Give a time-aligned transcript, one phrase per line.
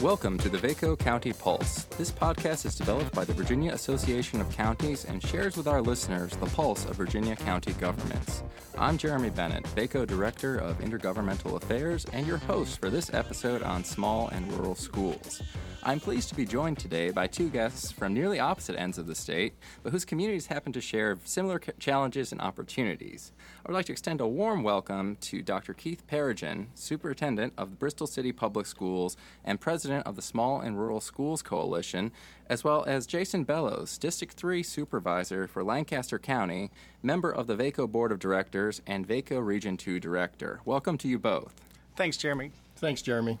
[0.00, 1.84] Welcome to the Vaco County Pulse.
[1.98, 6.34] This podcast is developed by the Virginia Association of Counties and shares with our listeners
[6.36, 8.42] the pulse of Virginia county governments.
[8.78, 13.84] I'm Jeremy Bennett, Vaco Director of Intergovernmental Affairs, and your host for this episode on
[13.84, 15.42] small and rural schools.
[15.82, 19.14] I'm pleased to be joined today by two guests from nearly opposite ends of the
[19.14, 23.32] state, but whose communities happen to share similar challenges and opportunities.
[23.64, 25.72] I would like to extend a warm welcome to Dr.
[25.72, 30.78] Keith Perrigan, Superintendent of the Bristol City Public Schools and President of the Small and
[30.78, 32.12] Rural Schools Coalition,
[32.46, 36.70] as well as Jason Bellows, District 3 Supervisor for Lancaster County,
[37.02, 40.60] member of the VACO Board of Directors, and VACO Region 2 Director.
[40.66, 41.54] Welcome to you both.
[41.96, 42.52] Thanks, Jeremy.
[42.76, 43.38] Thanks, Jeremy.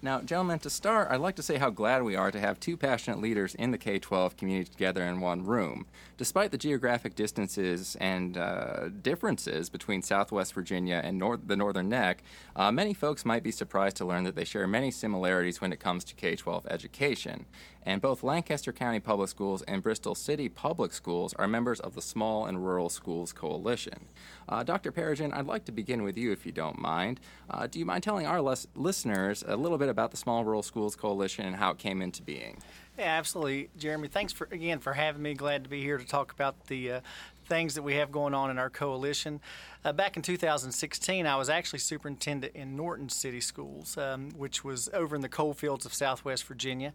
[0.00, 2.76] Now, gentlemen, to start, I'd like to say how glad we are to have two
[2.76, 5.86] passionate leaders in the K 12 community together in one room.
[6.16, 12.22] Despite the geographic distances and uh, differences between Southwest Virginia and nor- the Northern Neck,
[12.54, 15.80] uh, many folks might be surprised to learn that they share many similarities when it
[15.80, 17.46] comes to K 12 education.
[17.84, 22.02] And both Lancaster County Public Schools and Bristol City Public Schools are members of the
[22.02, 24.06] Small and Rural Schools Coalition.
[24.48, 24.92] Uh, Dr.
[24.92, 27.20] Perrigan, I'd like to begin with you if you don't mind.
[27.48, 30.62] Uh, do you mind telling our les- listeners a little bit about the Small Rural
[30.62, 32.58] Schools Coalition and how it came into being?
[32.98, 34.08] Yeah, absolutely, Jeremy.
[34.08, 35.34] Thanks for again for having me.
[35.34, 37.00] Glad to be here to talk about the uh,
[37.46, 39.40] things that we have going on in our coalition.
[39.84, 44.88] Uh, back in 2016, I was actually superintendent in Norton City Schools, um, which was
[44.92, 46.92] over in the coal fields of Southwest Virginia.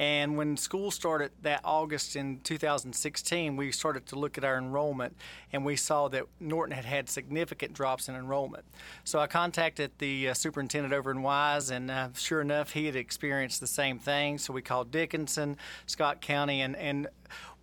[0.00, 5.16] And when school started that August in 2016, we started to look at our enrollment,
[5.52, 8.64] and we saw that Norton had had significant drops in enrollment.
[9.04, 12.96] So I contacted the uh, superintendent over in Wise, and uh, sure enough, he had
[12.96, 14.38] experienced the same thing.
[14.38, 17.06] So we called Dickenson, Scott County, and and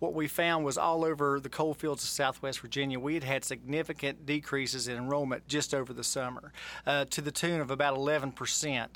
[0.02, 3.44] what we found was all over the coal fields of Southwest Virginia, we had had
[3.44, 4.26] significant
[4.62, 6.52] decreases in enrollment just over the summer,
[6.86, 8.86] uh, to the tune of about 11%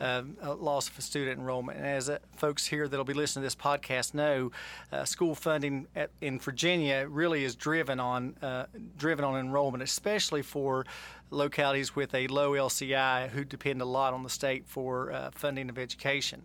[0.00, 0.22] uh,
[0.54, 1.78] loss of student enrollment.
[1.78, 4.52] And as uh, folks here that'll be listening to this podcast know,
[4.92, 8.66] uh, school funding at, in Virginia really is driven on uh,
[8.96, 10.86] driven on enrollment, especially for
[11.30, 15.68] localities with a low LCI who depend a lot on the state for uh, funding
[15.68, 16.42] of education.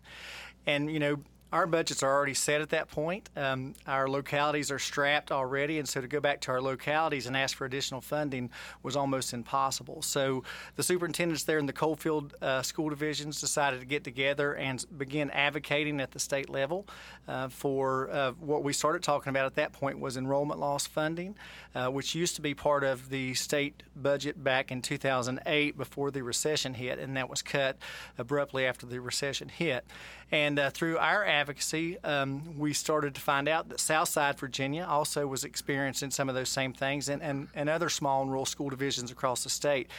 [0.66, 1.18] And you know,
[1.51, 3.29] our budgets are already set at that point.
[3.35, 7.35] Um, our localities are strapped already, and so to go back to our localities and
[7.35, 8.50] ask for additional funding
[8.84, 10.01] was almost impossible.
[10.01, 10.44] So
[10.75, 15.29] the superintendents there in the Coalfield uh, school divisions decided to get together and begin
[15.31, 16.88] advocating at the state level
[17.28, 21.35] uh, for uh, what we started talking about at that point was enrollment loss funding,
[21.75, 26.22] uh, which used to be part of the state budget back in 2008 before the
[26.22, 27.78] recession hit, and that was cut
[28.17, 29.85] abruptly after the recession hit.
[30.31, 35.25] And uh, through our advocacy, um, we started to find out that Southside Virginia also
[35.25, 38.69] was experiencing some of those same things and, and, and other small and rural school
[38.69, 39.90] divisions across the state.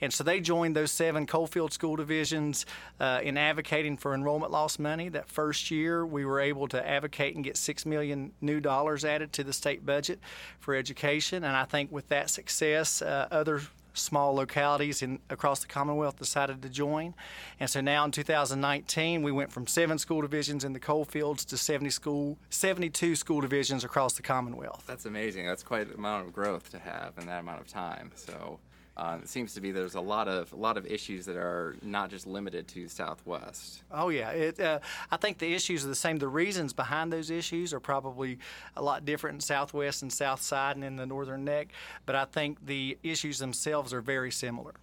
[0.00, 2.66] And so they joined those seven Coalfield school divisions
[3.00, 5.08] uh, in advocating for enrollment loss money.
[5.08, 9.32] That first year, we were able to advocate and get six million new dollars added
[9.34, 10.20] to the state budget
[10.60, 11.42] for education.
[11.42, 13.62] And I think with that success, uh, other
[13.94, 17.14] small localities in across the Commonwealth decided to join.
[17.60, 21.44] And so now in 2019, we went from seven school divisions in the coal fields
[21.46, 24.84] to 70 school, 72 school divisions across the Commonwealth.
[24.86, 25.46] That's amazing.
[25.46, 28.12] That's quite an amount of growth to have in that amount of time.
[28.14, 28.58] So
[28.96, 31.76] uh, it seems to be there's a lot of a lot of issues that are
[31.82, 33.82] not just limited to Southwest.
[33.90, 34.80] Oh yeah, it, uh,
[35.10, 36.18] I think the issues are the same.
[36.18, 38.38] The reasons behind those issues are probably
[38.76, 41.68] a lot different in Southwest and South Side and in the Northern Neck,
[42.04, 44.74] but I think the issues themselves are very similar.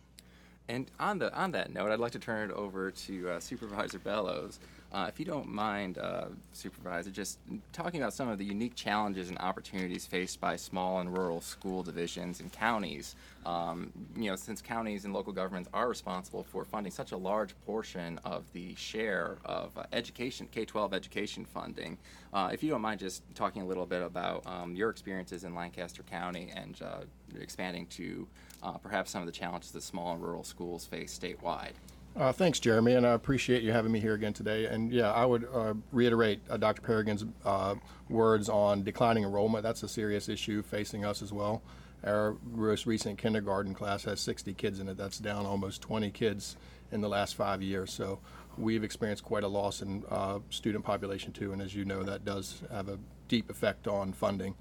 [0.67, 3.99] And on the on that note, I'd like to turn it over to uh, Supervisor
[3.99, 4.59] Bellows.
[4.91, 7.37] Uh, if you don't mind, uh, Supervisor, just
[7.71, 11.83] talking about some of the unique challenges and opportunities faced by small and rural school
[11.83, 13.15] divisions and counties.
[13.45, 17.53] Um, you know, since counties and local governments are responsible for funding such a large
[17.67, 21.97] portion of the share of uh, education, K-12 education funding,
[22.33, 25.53] uh, if you don't mind, just talking a little bit about um, your experiences in
[25.53, 27.01] Lancaster County and uh,
[27.39, 28.27] expanding to
[28.63, 31.73] uh, perhaps some of the challenges that small and rural schools face statewide.
[32.15, 34.65] Uh, thanks, Jeremy, and I appreciate you having me here again today.
[34.65, 36.81] And yeah, I would uh, reiterate uh, Dr.
[36.81, 37.75] Perrigan's uh,
[38.09, 39.63] words on declining enrollment.
[39.63, 41.61] That's a serious issue facing us as well.
[42.03, 44.97] Our most recent kindergarten class has 60 kids in it.
[44.97, 46.57] That's down almost 20 kids
[46.91, 47.93] in the last five years.
[47.93, 48.19] So
[48.57, 51.53] we've experienced quite a loss in uh, student population too.
[51.53, 52.97] And as you know, that does have a
[53.27, 54.55] deep effect on funding,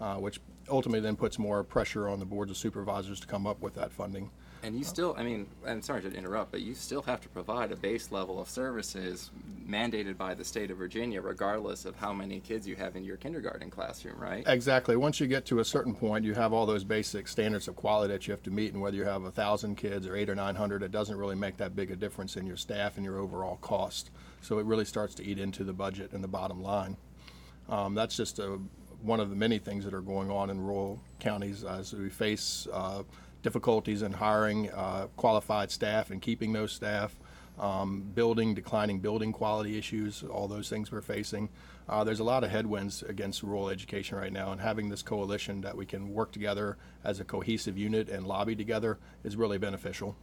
[0.00, 3.60] uh, which ultimately then puts more pressure on the boards of supervisors to come up
[3.60, 4.30] with that funding.
[4.64, 7.70] And you still, I mean, I'm sorry to interrupt, but you still have to provide
[7.70, 9.30] a base level of services
[9.68, 13.18] mandated by the state of Virginia, regardless of how many kids you have in your
[13.18, 14.42] kindergarten classroom, right?
[14.46, 14.96] Exactly.
[14.96, 18.10] Once you get to a certain point, you have all those basic standards of quality
[18.10, 20.34] that you have to meet, and whether you have a thousand kids or eight or
[20.34, 23.18] nine hundred, it doesn't really make that big a difference in your staff and your
[23.18, 24.10] overall cost.
[24.40, 26.96] So it really starts to eat into the budget and the bottom line.
[27.68, 28.58] Um, that's just a,
[29.02, 32.66] one of the many things that are going on in rural counties as we face
[32.72, 33.02] uh,
[33.44, 37.14] difficulties in hiring uh, qualified staff and keeping those staff,
[37.60, 41.48] um, building, declining building quality issues, all those things we're facing.
[41.88, 45.60] Uh, there's a lot of headwinds against rural education right now, and having this coalition
[45.60, 50.16] that we can work together as a cohesive unit and lobby together is really beneficial.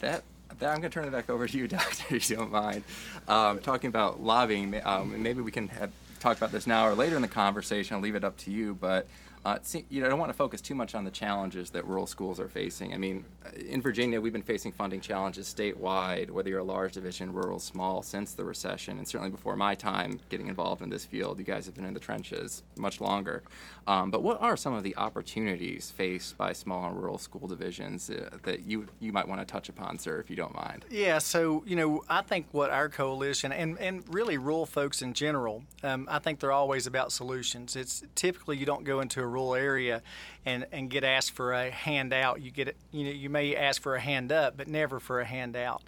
[0.00, 0.24] That
[0.58, 2.82] that, I'm going to turn it back over to you, Doctor, if you don't mind.
[3.28, 7.14] Um, talking about lobbying, um, maybe we can have, talk about this now or later
[7.14, 7.94] in the conversation.
[7.94, 8.74] I'll leave it up to you.
[8.74, 9.06] But
[9.44, 11.86] uh, see, you know, I don't want to focus too much on the challenges that
[11.86, 12.92] rural schools are facing.
[12.92, 13.24] I mean,
[13.68, 18.02] in Virginia, we've been facing funding challenges statewide, whether you're a large division, rural, small,
[18.02, 21.38] since the recession, and certainly before my time getting involved in this field.
[21.38, 23.42] You guys have been in the trenches much longer.
[23.86, 28.10] Um, but what are some of the opportunities faced by small and rural school divisions
[28.10, 30.84] uh, that you you might want to touch upon, sir, if you don't mind?
[30.90, 35.14] Yeah, so you know, I think what our coalition and and really rural folks in
[35.14, 37.74] general, um, I think they're always about solutions.
[37.74, 40.02] It's typically you don't go into a rural area
[40.44, 42.40] and, and get asked for a handout.
[42.40, 45.24] You get you know, you may ask for a hand up, but never for a
[45.24, 45.82] handout.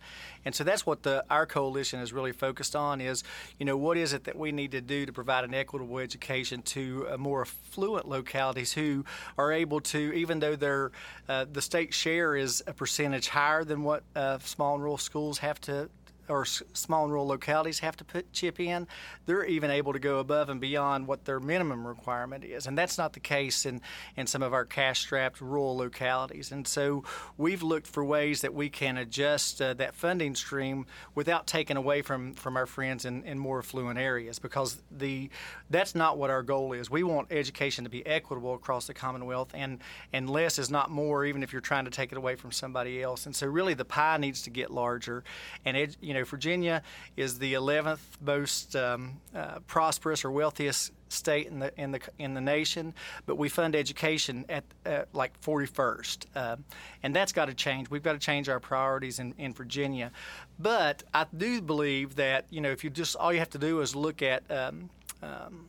[0.44, 3.23] And so that's what the our coalition is really focused on is,
[3.59, 6.62] you know, what is it that we need to do to provide an equitable education
[6.62, 9.05] to uh, more affluent localities who
[9.39, 10.91] are able to, even though their
[11.29, 15.39] uh, the state share is a percentage higher than what uh, small and rural schools
[15.39, 15.89] have to
[16.28, 18.86] or small and rural localities have to put chip in,
[19.26, 22.66] they're even able to go above and beyond what their minimum requirement is.
[22.66, 23.80] And that's not the case in,
[24.16, 26.52] in some of our cash strapped rural localities.
[26.52, 27.04] And so
[27.36, 32.02] we've looked for ways that we can adjust uh, that funding stream without taking away
[32.02, 35.30] from, from our friends in, in more affluent areas because the
[35.70, 36.90] that's not what our goal is.
[36.90, 39.80] We want education to be equitable across the Commonwealth, and,
[40.12, 43.02] and less is not more, even if you're trying to take it away from somebody
[43.02, 43.26] else.
[43.26, 45.24] And so really the pie needs to get larger.
[45.64, 46.82] And, it, you know, know, Virginia
[47.17, 52.35] is the 11th most um, uh, prosperous or wealthiest state in the in the in
[52.35, 52.94] the nation,
[53.26, 56.56] but we fund education at uh, like 41st, uh,
[57.03, 57.91] and that's got to change.
[57.91, 60.11] We've got to change our priorities in, in Virginia,
[60.59, 63.81] but I do believe that you know if you just all you have to do
[63.81, 64.88] is look at um,
[65.23, 65.69] um,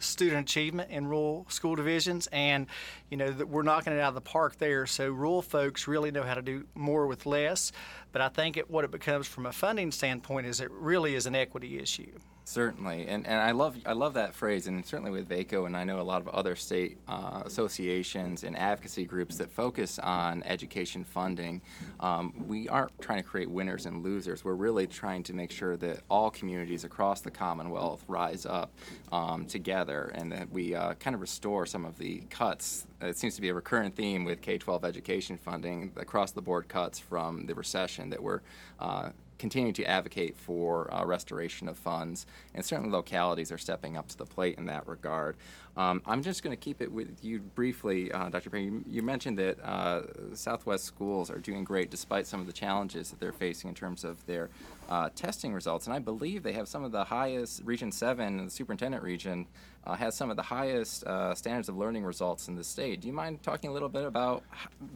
[0.00, 2.66] student achievement in rural school divisions, and
[3.10, 4.86] you know that we're knocking it out of the park there.
[4.86, 7.72] So rural folks really know how to do more with less.
[8.12, 11.26] But I think it, what it becomes from a funding standpoint is it really is
[11.26, 12.12] an equity issue.
[12.50, 15.84] Certainly, and and I love I love that phrase, and certainly with VACO, and I
[15.84, 21.04] know a lot of other state uh, associations and advocacy groups that focus on education
[21.04, 21.60] funding.
[22.00, 24.44] Um, we aren't trying to create winners and losers.
[24.44, 28.72] We're really trying to make sure that all communities across the Commonwealth rise up
[29.12, 32.86] um, together, and that we uh, kind of restore some of the cuts.
[33.00, 36.98] It seems to be a recurrent theme with K-12 education funding, across the board cuts
[36.98, 38.40] from the recession that we're
[38.78, 39.10] uh,
[39.40, 44.16] continue to advocate for uh, restoration of funds, and certainly localities are stepping up to
[44.16, 45.34] the plate in that regard.
[45.76, 48.50] Um, I'm just going to keep it with you briefly, uh, Dr.
[48.50, 48.64] Perry.
[48.64, 50.02] You, you mentioned that uh,
[50.34, 54.04] Southwest schools are doing great despite some of the challenges that they're facing in terms
[54.04, 54.50] of their
[54.90, 57.62] uh, testing results, and I believe they have some of the highest.
[57.64, 59.46] Region Seven, the superintendent region,
[59.84, 63.00] uh, has some of the highest uh, standards of learning results in the state.
[63.00, 64.42] Do you mind talking a little bit about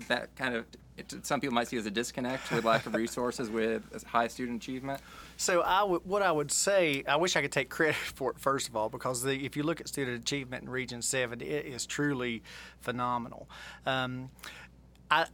[0.08, 0.66] that kind of?
[0.96, 4.62] It, some people might see as a disconnect with lack of resources with high student
[4.62, 5.00] achievement.
[5.36, 8.38] So I w- what I would say, I wish I could take credit for it
[8.38, 11.66] first of all, because the, if you look at student achievement in Region Seven, it
[11.66, 12.42] is truly
[12.80, 13.48] phenomenal.
[13.86, 14.30] Um,
[15.10, 15.26] I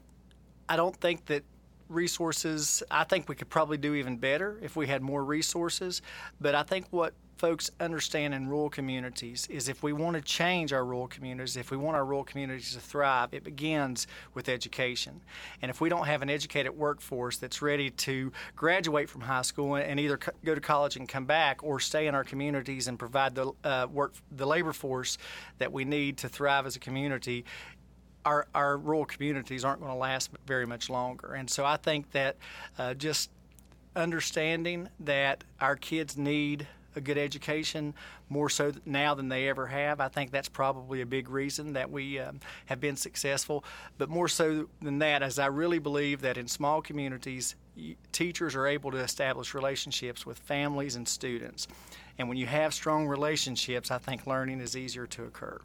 [0.68, 1.42] I don't think that
[1.88, 2.82] resources.
[2.90, 6.00] I think we could probably do even better if we had more resources.
[6.40, 10.74] But I think what folks understand in rural communities is if we want to change
[10.74, 15.18] our rural communities, if we want our rural communities to thrive, it begins with education.
[15.62, 19.76] And if we don't have an educated workforce that's ready to graduate from high school
[19.76, 23.34] and either go to college and come back or stay in our communities and provide
[23.34, 25.16] the uh, work, the labor force
[25.56, 27.46] that we need to thrive as a community,
[28.26, 31.32] our, our rural communities aren't going to last very much longer.
[31.32, 32.36] And so I think that
[32.78, 33.30] uh, just
[33.96, 36.66] understanding that our kids need
[36.96, 37.94] a good education
[38.28, 40.00] more so now than they ever have.
[40.00, 43.64] I think that's probably a big reason that we um, have been successful.
[43.98, 47.54] But more so than that, as I really believe that in small communities,
[48.12, 51.68] teachers are able to establish relationships with families and students.
[52.18, 55.60] And when you have strong relationships, I think learning is easier to occur.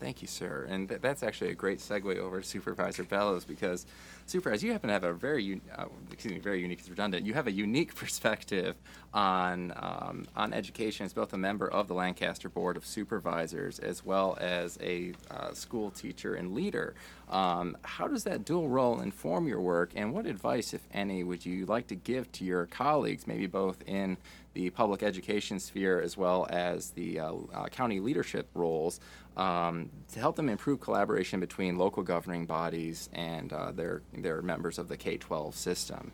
[0.00, 0.66] Thank you, sir.
[0.68, 3.86] And th- that's actually a great segue over to Supervisor Bellows because,
[4.26, 7.26] Supervisor, you happen to have a very, uh, excuse me, very unique is redundant.
[7.26, 8.76] You have a unique perspective
[9.12, 14.04] on um, on education as both a member of the Lancaster Board of Supervisors as
[14.04, 16.94] well as a uh, school teacher and leader.
[17.28, 21.46] Um, how does that dual role inform your work, and what advice, if any, would
[21.46, 24.18] you like to give to your colleagues, maybe both in
[24.54, 29.00] the public education sphere as well as the uh, uh, county leadership roles
[29.36, 34.78] um, to help them improve collaboration between local governing bodies and uh, their, their members
[34.78, 36.12] of the K 12 system.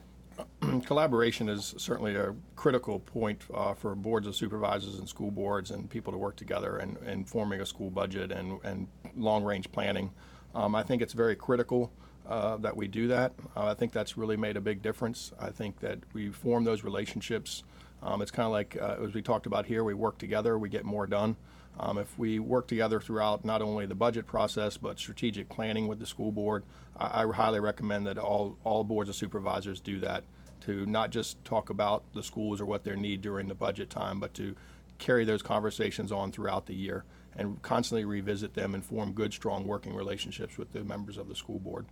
[0.86, 5.90] Collaboration is certainly a critical point uh, for boards of supervisors and school boards and
[5.90, 8.86] people to work together and, and forming a school budget and, and
[9.16, 10.10] long range planning.
[10.54, 11.92] Um, I think it's very critical
[12.28, 13.32] uh, that we do that.
[13.56, 15.32] Uh, I think that's really made a big difference.
[15.40, 17.64] I think that we form those relationships
[18.02, 20.68] um, it's kind of like, uh, as we talked about here, we work together, we
[20.68, 21.36] get more done.
[21.80, 26.00] Um, if we work together throughout not only the budget process but strategic planning with
[26.00, 26.64] the school board,
[26.96, 30.24] I, I highly recommend that all, all boards of supervisors do that
[30.62, 34.18] to not just talk about the schools or what their need during the budget time,
[34.18, 34.56] but to
[34.98, 37.04] carry those conversations on throughout the year
[37.36, 41.36] and constantly revisit them and form good, strong working relationships with the members of the
[41.36, 41.86] school board.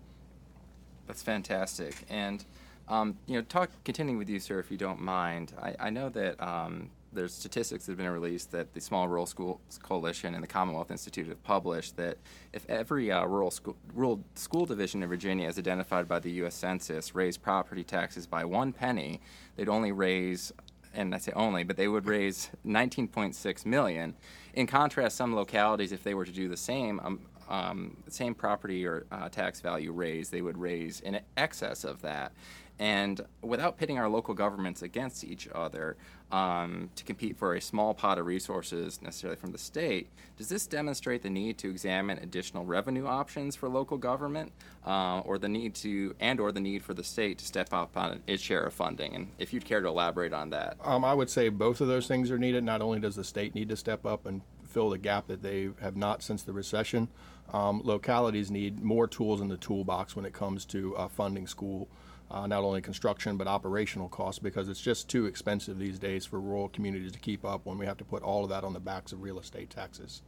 [1.06, 2.04] That's fantastic.
[2.08, 2.44] And
[2.88, 5.52] um, you know, talk continuing with you, sir, if you don't mind.
[5.60, 9.26] I, I know that um, there's statistics that have been released that the Small Rural
[9.26, 12.18] Schools Coalition and the Commonwealth Institute have published that
[12.52, 16.54] if every uh, rural school rural school division in Virginia, as identified by the U.S.
[16.54, 19.20] Census, raised property taxes by one penny,
[19.56, 20.52] they'd only raise
[20.94, 24.14] and I say only, but they would raise 19.6 million.
[24.54, 28.86] In contrast, some localities, if they were to do the same, um, um, same property
[28.86, 32.32] or uh, tax value raise, they would raise in excess of that.
[32.78, 35.96] And without pitting our local governments against each other
[36.30, 40.66] um, to compete for a small pot of resources necessarily from the state, does this
[40.66, 44.52] demonstrate the need to examine additional revenue options for local government,
[44.86, 47.96] uh, or the need to, and or the need for the state to step up
[47.96, 49.14] on its share of funding?
[49.14, 52.06] And if you'd care to elaborate on that, um, I would say both of those
[52.06, 52.62] things are needed.
[52.62, 55.70] Not only does the state need to step up and fill the gap that they
[55.80, 57.08] have not since the recession,
[57.52, 61.88] um, localities need more tools in the toolbox when it comes to uh, funding school
[62.30, 66.40] uh, not only construction but operational costs because it's just too expensive these days for
[66.40, 68.80] rural communities to keep up when we have to put all of that on the
[68.80, 70.22] backs of real estate taxes.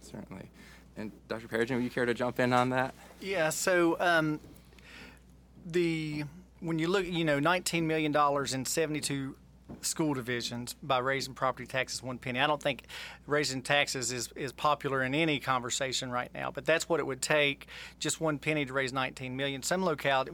[0.00, 0.48] Certainly.
[0.96, 1.48] And Dr.
[1.48, 2.94] Perrigan, would you care to jump in on that?
[3.20, 4.38] Yeah, so um,
[5.66, 6.24] the
[6.60, 8.14] when you look, you know, $19 million
[8.54, 9.36] in 72
[9.80, 12.38] school divisions by raising property taxes one penny.
[12.38, 12.84] I don't think
[13.26, 17.22] raising taxes is, is popular in any conversation right now, but that's what it would
[17.22, 17.66] take
[17.98, 19.62] just one penny to raise 19 million.
[19.62, 20.32] Some locality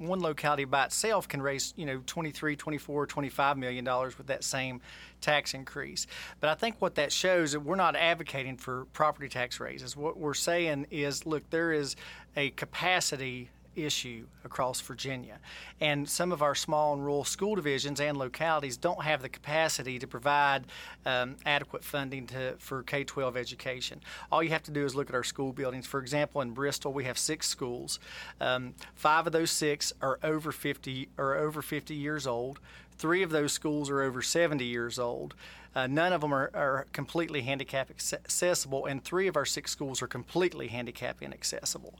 [0.00, 4.42] one locality by itself can raise, you know, 23, 24, 25 million dollars with that
[4.42, 4.80] same
[5.20, 6.06] tax increase.
[6.40, 9.96] But I think what that shows that we're not advocating for property tax raises.
[9.96, 11.96] What we're saying is, look, there is
[12.36, 13.50] a capacity
[13.84, 15.38] issue across Virginia.
[15.80, 19.98] And some of our small and rural school divisions and localities don't have the capacity
[19.98, 20.64] to provide
[21.06, 24.00] um, adequate funding to, for K 12 education.
[24.30, 25.86] All you have to do is look at our school buildings.
[25.86, 27.98] For example, in Bristol, we have six schools.
[28.40, 32.60] Um, five of those six are over 50, are over 50 years old.
[32.98, 35.34] Three of those schools are over 70 years old.
[35.74, 40.02] Uh, none of them are, are, completely handicap accessible, and three of our six schools
[40.02, 41.94] are completely handicap inaccessible.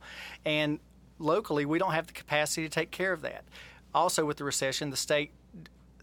[0.44, 0.80] And
[1.20, 3.44] locally, we don't have the capacity to take care of that.
[3.94, 5.32] Also, with the recession, the state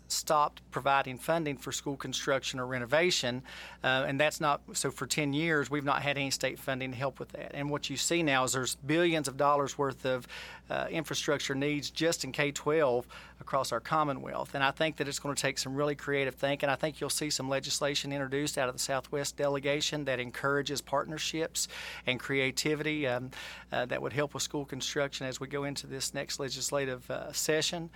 [0.08, 3.44] stopped providing funding for school construction or renovation,
[3.84, 4.92] uh, and that's not so.
[4.92, 7.52] For 10 years, we've not had any state funding to help with that.
[7.54, 10.28] And what you see now is there's billions of dollars worth of
[10.70, 13.06] uh, infrastructure needs just in K-12
[13.40, 14.56] across our Commonwealth.
[14.56, 16.70] And I think that it's going to take some really creative thinking.
[16.70, 21.68] I think you'll see some legislation introduced out of the Southwest delegation that encourages partnerships
[22.06, 23.32] and creativity um,
[23.72, 27.32] uh, that would help with school construction as we go into this next legislative uh,
[27.32, 27.90] session.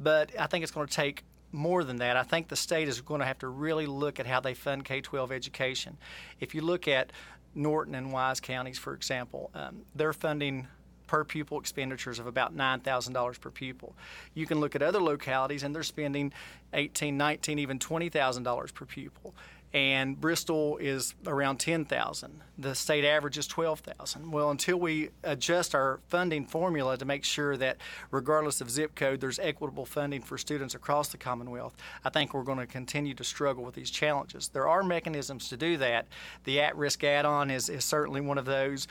[0.00, 2.16] But I think it's going to take more than that.
[2.16, 4.84] I think the state is going to have to really look at how they fund
[4.84, 5.96] K 12 education.
[6.40, 7.12] If you look at
[7.54, 10.68] Norton and Wise counties, for example, um, they're funding
[11.06, 13.96] per pupil expenditures of about $9,000 per pupil.
[14.34, 16.32] You can look at other localities and they're spending
[16.74, 19.34] 18, 19, even $20,000 per pupil
[19.72, 22.40] and Bristol is around 10,000.
[22.56, 24.30] The state average is 12,000.
[24.30, 27.76] Well, until we adjust our funding formula to make sure that
[28.10, 32.42] regardless of zip code there's equitable funding for students across the Commonwealth, I think we're
[32.42, 34.48] going to continue to struggle with these challenges.
[34.48, 36.06] There are mechanisms to do that.
[36.44, 38.88] The at-risk add-on is, is certainly one of those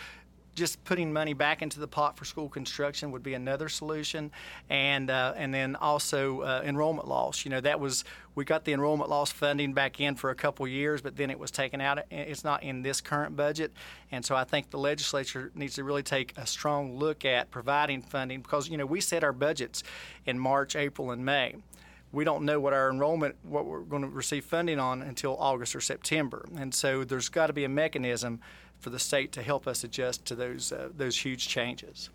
[0.58, 4.32] just putting money back into the pot for school construction would be another solution,
[4.70, 7.46] and uh, and then also uh, enrollment loss.
[7.46, 10.68] You know, that was we got the enrollment loss funding back in for a couple
[10.68, 12.00] years, but then it was taken out.
[12.10, 13.72] It's not in this current budget,
[14.12, 18.02] and so I think the legislature needs to really take a strong look at providing
[18.02, 19.84] funding because you know we set our budgets
[20.26, 21.56] in March, April, and May
[22.12, 25.76] we don't know what our enrollment, what we're going to receive funding on until August
[25.76, 26.46] or September.
[26.58, 28.40] And so there's got to be a mechanism
[28.80, 32.10] for the state to help us adjust to those uh, those huge changes.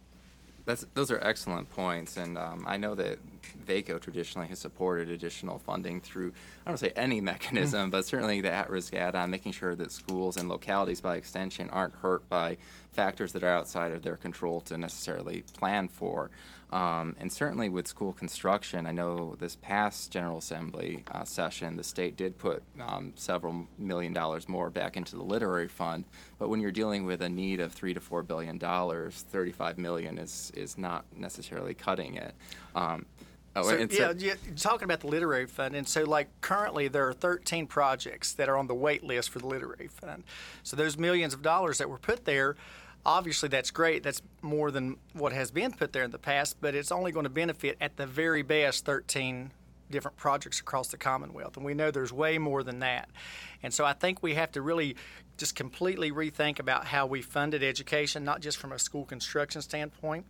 [0.64, 3.19] That's, those are excellent points, and um, I know that
[3.66, 6.33] VACO traditionally has supported additional funding through,
[6.64, 10.49] I don't say any mechanism, but certainly the at-risk add-on, making sure that schools and
[10.49, 12.59] localities by extension aren't hurt by
[12.93, 16.31] factors that are outside of their control to necessarily plan for.
[16.73, 21.85] Um, and certainly with school construction, I know this past General Assembly uh, session, the
[21.85, 26.05] state did put um, several million dollars more back into the literary fund.
[26.39, 30.17] But when you're dealing with a need of three to four billion dollars, 35 million
[30.19, 32.35] is is not necessarily cutting it.
[32.75, 33.05] Um,
[33.55, 37.13] Oh, so, yeah, yeah, talking about the literary fund, and so like currently there are
[37.13, 40.25] 13 projects that are on the wait list for the literary fund.
[40.63, 42.57] So those millions of dollars that were put there
[43.04, 44.02] obviously that's great.
[44.02, 47.25] That's more than what has been put there in the past, but it's only going
[47.25, 49.50] to benefit at the very best 13
[49.90, 51.56] different projects across the Commonwealth.
[51.56, 53.09] And we know there's way more than that.
[53.62, 54.97] And so I think we have to really
[55.37, 60.25] just completely rethink about how we funded education, not just from a school construction standpoint,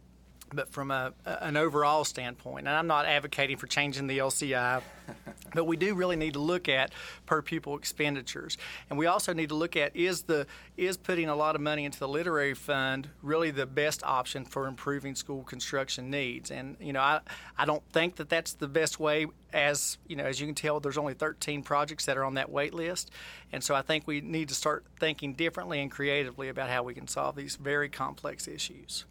[0.54, 4.82] but from a, an overall standpoint, and I'm not advocating for changing the LCI,
[5.54, 6.92] but we do really need to look at
[7.26, 8.58] per pupil expenditures,
[8.90, 11.84] and we also need to look at is the is putting a lot of money
[11.84, 16.50] into the literary fund really the best option for improving school construction needs?
[16.50, 17.20] And you know, I
[17.56, 19.26] I don't think that that's the best way.
[19.52, 22.50] As you know, as you can tell, there's only 13 projects that are on that
[22.50, 23.10] wait list,
[23.52, 26.94] and so I think we need to start thinking differently and creatively about how we
[26.94, 29.04] can solve these very complex issues.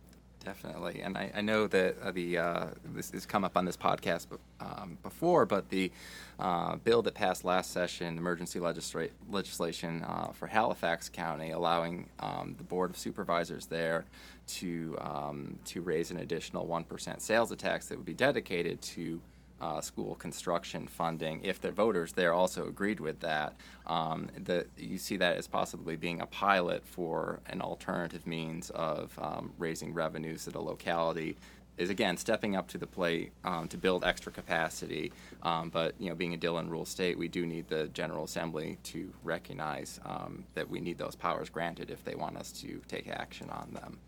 [0.43, 3.77] Definitely, and I, I know that uh, the uh, this has come up on this
[3.77, 4.25] podcast
[4.59, 5.91] um, before, but the
[6.39, 12.55] uh, bill that passed last session, emergency legisla- legislation uh, for Halifax County, allowing um,
[12.57, 14.03] the board of supervisors there
[14.47, 19.21] to um, to raise an additional one percent sales tax that would be dedicated to
[19.61, 23.53] uh, school construction funding, if the voters there also agreed with that,
[23.85, 29.17] um, the, you see that as possibly being a pilot for an alternative means of
[29.21, 31.37] um, raising revenues at a locality
[31.77, 35.11] is again stepping up to the plate um, to build extra capacity.
[35.41, 38.77] Um, but you know, being a Dillon rule state, we do need the General Assembly
[38.83, 43.07] to recognize um, that we need those powers granted if they want us to take
[43.07, 43.99] action on them.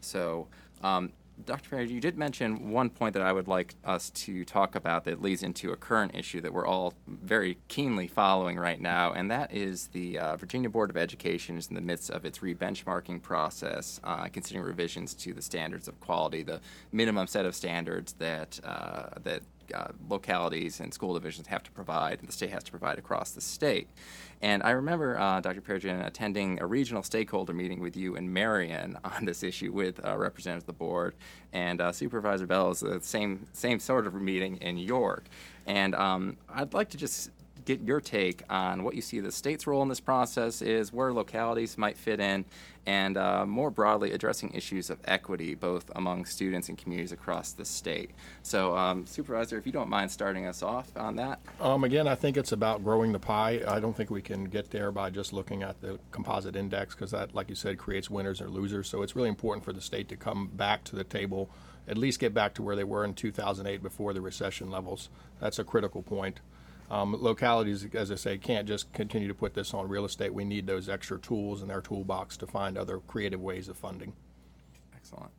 [0.00, 0.46] So
[0.82, 1.12] um,
[1.46, 1.70] Dr.
[1.70, 5.20] Perry, you did mention one point that I would like us to talk about that
[5.20, 9.52] leads into a current issue that we're all very keenly following right now, and that
[9.54, 14.00] is the uh, Virginia Board of Education is in the midst of its re-benchmarking process,
[14.04, 16.60] uh, considering revisions to the standards of quality, the
[16.92, 19.42] minimum set of standards that uh, that
[19.74, 23.30] uh, localities and school divisions have to provide, and the state has to provide across
[23.32, 23.88] the state.
[24.42, 25.60] And I remember, uh, Dr.
[25.60, 30.16] Perrigan, attending a regional stakeholder meeting with you and Marion on this issue with uh,
[30.16, 31.14] representatives of the board,
[31.52, 35.24] and uh, Supervisor Bell is the same same sort of meeting in York.
[35.66, 37.30] And um, I'd like to just
[37.76, 41.12] get your take on what you see the state's role in this process is, where
[41.12, 42.44] localities might fit in,
[42.84, 47.64] and uh, more broadly addressing issues of equity both among students and communities across the
[47.64, 48.10] state.
[48.42, 51.40] So, um, Supervisor, if you don't mind starting us off on that.
[51.60, 53.62] Um, again, I think it's about growing the pie.
[53.68, 57.12] I don't think we can get there by just looking at the composite index because
[57.12, 58.88] that, like you said, creates winners or losers.
[58.88, 61.50] So it's really important for the state to come back to the table,
[61.86, 65.08] at least get back to where they were in 2008 before the recession levels.
[65.40, 66.40] That's a critical point.
[66.90, 70.34] Um, localities, as I say, can't just continue to put this on real estate.
[70.34, 74.12] We need those extra tools in their toolbox to find other creative ways of funding.
[74.96, 75.30] Excellent.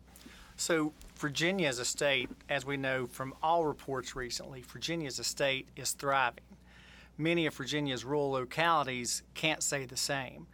[0.55, 5.23] So, Virginia as a state, as we know from all reports recently, Virginia as a
[5.23, 6.43] state is thriving.
[7.17, 10.47] Many of Virginia's rural localities can't say the same.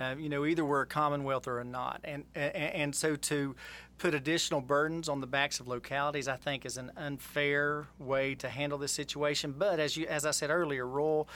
[0.00, 3.54] Uh, you know, either we're a commonwealth or not, and, and and so to
[3.98, 8.48] put additional burdens on the backs of localities, I think, is an unfair way to
[8.48, 9.54] handle this situation.
[9.56, 11.28] But as you, as I said earlier, rural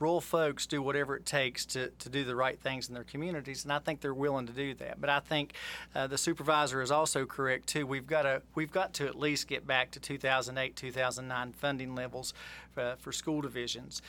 [0.00, 3.64] rural folks do whatever it takes to, to do the right things in their communities,
[3.64, 5.00] and I think they're willing to do that.
[5.00, 5.52] But I think
[5.94, 7.86] uh, the supervisor is also correct too.
[7.86, 12.34] We've got to we've got to at least get back to 2008 2009 funding levels
[12.76, 14.02] uh, for school divisions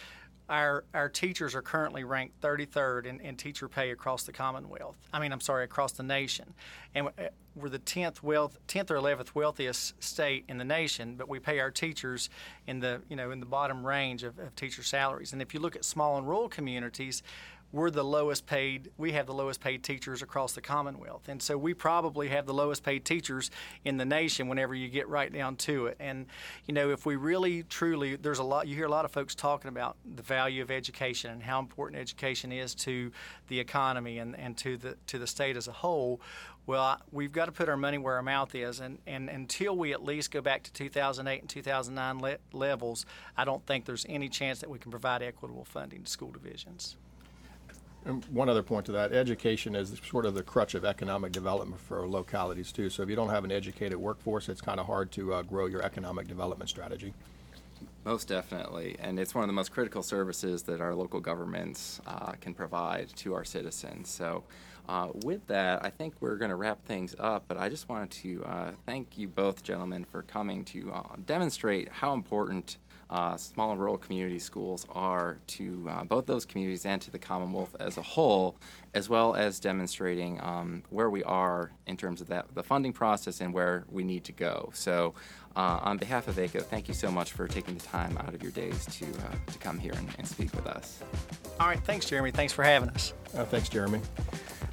[0.52, 4.98] our our teachers are currently ranked 33rd in, in teacher pay across the Commonwealth.
[5.14, 6.54] I mean, I'm sorry, across the nation,
[6.94, 11.16] and uh, we're the 10th wealth 10th or 11th wealthiest state in the nation.
[11.16, 12.30] But we pay our teachers
[12.68, 15.32] in the you know in the bottom range of, of teacher salaries.
[15.32, 17.24] And if you look at small and rural communities,
[17.72, 21.30] we're the lowest paid, we have the lowest paid teachers across the Commonwealth.
[21.30, 23.50] And so we probably have the lowest paid teachers
[23.86, 25.98] in the nation whenever you get right down to it.
[26.00, 26.26] And,
[26.66, 29.36] you know, if we really truly, there's a lot, you hear a lot of folks
[29.36, 33.12] talking about the value of education and how important education is to
[33.48, 36.20] the economy and, and to the to the state as a whole.
[36.68, 39.94] Well, we've got to put our money where our mouth is, and, and until we
[39.94, 43.06] at least go back to 2008 and 2009 le- levels,
[43.36, 46.98] I don't think there's any chance that we can provide equitable funding to school divisions.
[48.06, 51.80] And one other point to that, education is sort of the crutch of economic development
[51.80, 52.90] for localities too.
[52.90, 55.68] So if you don't have an educated workforce, it's kind of hard to uh, grow
[55.68, 57.14] your economic development strategy.
[58.04, 58.96] Most definitely.
[59.00, 63.10] And it's one of the most critical services that our local governments uh, can provide
[63.18, 64.10] to our citizens.
[64.10, 64.44] So,
[64.90, 67.46] uh, with that, I think we're going to wrap things up.
[67.48, 71.90] But I just wanted to uh, thank you both, gentlemen, for coming to uh, demonstrate
[71.90, 72.78] how important
[73.12, 77.76] uh, small rural community schools are to uh, both those communities and to the Commonwealth
[77.80, 78.56] as a whole,
[78.94, 83.42] as well as demonstrating um, where we are in terms of that the funding process
[83.42, 84.70] and where we need to go.
[84.74, 85.14] So,
[85.58, 88.42] uh, on behalf of VACO, thank you so much for taking the time out of
[88.42, 91.04] your days to uh, to come here and, and, speak with us.
[91.60, 92.32] All right, thanks, Jeremy.
[92.32, 93.14] Thanks for having us.
[93.36, 94.00] Uh, thanks, Jeremy.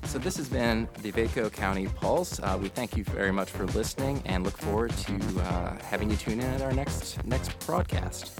[0.08, 2.40] So this has been the Vaco County Pulse.
[2.40, 6.16] Uh, we thank you very much for listening and look forward to uh, having you
[6.16, 8.32] tune in at our next next broadcast.